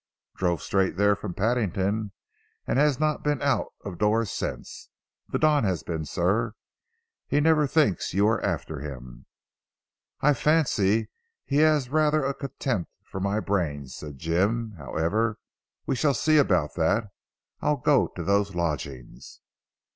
"Drove 0.35 0.63
straight 0.63 0.97
therefrom 0.97 1.35
Paddington, 1.35 2.11
and 2.65 2.79
has 2.79 2.99
not 2.99 3.23
been 3.23 3.39
out 3.43 3.67
of 3.85 3.99
doors 3.99 4.31
since. 4.31 4.89
The 5.29 5.37
Don 5.37 5.63
has 5.63 5.83
been 5.83 6.05
sir. 6.05 6.53
He 7.27 7.39
never 7.39 7.67
thinks 7.67 8.11
you 8.11 8.27
are 8.27 8.43
after 8.43 8.79
him." 8.79 9.27
"I 10.19 10.33
fancy 10.33 11.11
he 11.45 11.57
has 11.57 11.89
rather 11.89 12.25
a 12.25 12.33
contempt 12.33 12.89
for 13.03 13.19
my 13.19 13.39
brains," 13.41 13.93
said 13.93 14.17
Jim. 14.17 14.71
"However 14.75 15.37
we 15.85 15.95
shall 15.95 16.15
see 16.15 16.37
about 16.39 16.73
that. 16.73 17.09
I'll 17.61 17.77
go 17.77 18.07
to 18.15 18.23
those 18.23 18.55
lodgings." 18.55 19.41